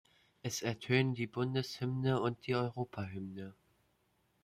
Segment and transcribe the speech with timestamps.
[0.41, 3.53] Es ertönen die Bundeshymne und die Europahymne.